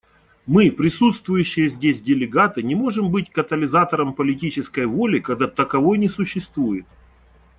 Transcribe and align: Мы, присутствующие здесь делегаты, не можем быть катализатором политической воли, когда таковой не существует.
Мы, 0.47 0.71
присутствующие 0.71 1.67
здесь 1.69 2.01
делегаты, 2.01 2.63
не 2.63 2.73
можем 2.73 3.11
быть 3.11 3.29
катализатором 3.29 4.13
политической 4.15 4.87
воли, 4.87 5.19
когда 5.19 5.45
таковой 5.47 5.99
не 5.99 6.09
существует. 6.09 6.87